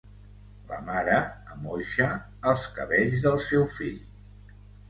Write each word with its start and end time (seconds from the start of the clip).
La 0.71 0.79
mare 0.85 1.17
amoixa 1.57 2.09
els 2.53 2.67
cabells 2.79 3.29
del 3.29 3.41
seu 3.53 3.71
fill. 3.79 4.05